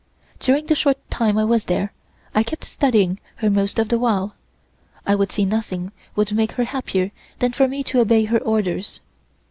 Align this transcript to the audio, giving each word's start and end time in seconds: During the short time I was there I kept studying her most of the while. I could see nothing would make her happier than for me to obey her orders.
During 0.39 0.65
the 0.65 0.73
short 0.73 0.97
time 1.11 1.37
I 1.37 1.43
was 1.43 1.65
there 1.65 1.93
I 2.33 2.41
kept 2.41 2.63
studying 2.65 3.19
her 3.35 3.51
most 3.51 3.77
of 3.77 3.89
the 3.89 3.99
while. 3.99 4.33
I 5.05 5.15
could 5.15 5.31
see 5.31 5.45
nothing 5.45 5.91
would 6.15 6.31
make 6.33 6.53
her 6.53 6.63
happier 6.63 7.11
than 7.37 7.51
for 7.51 7.67
me 7.67 7.83
to 7.83 7.99
obey 7.99 8.23
her 8.25 8.39
orders. 8.39 8.99